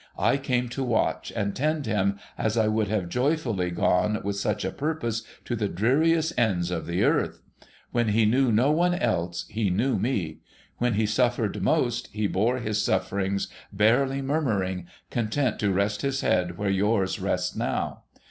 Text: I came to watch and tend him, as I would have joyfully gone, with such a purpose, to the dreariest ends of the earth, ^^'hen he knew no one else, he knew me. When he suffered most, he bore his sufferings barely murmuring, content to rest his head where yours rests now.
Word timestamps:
I 0.17 0.37
came 0.37 0.67
to 0.69 0.83
watch 0.83 1.31
and 1.35 1.55
tend 1.55 1.85
him, 1.85 2.17
as 2.35 2.57
I 2.57 2.67
would 2.67 2.87
have 2.87 3.07
joyfully 3.07 3.69
gone, 3.69 4.19
with 4.23 4.35
such 4.35 4.65
a 4.65 4.71
purpose, 4.71 5.21
to 5.45 5.55
the 5.55 5.67
dreariest 5.67 6.33
ends 6.39 6.71
of 6.71 6.87
the 6.87 7.03
earth, 7.03 7.43
^^'hen 7.93 8.09
he 8.09 8.25
knew 8.25 8.51
no 8.51 8.71
one 8.71 8.95
else, 8.95 9.45
he 9.47 9.69
knew 9.69 9.99
me. 9.99 10.39
When 10.79 10.95
he 10.95 11.05
suffered 11.05 11.61
most, 11.61 12.07
he 12.11 12.25
bore 12.25 12.57
his 12.57 12.81
sufferings 12.81 13.47
barely 13.71 14.23
murmuring, 14.23 14.87
content 15.11 15.59
to 15.59 15.71
rest 15.71 16.01
his 16.01 16.21
head 16.21 16.57
where 16.57 16.67
yours 16.71 17.19
rests 17.19 17.55
now. 17.55 18.01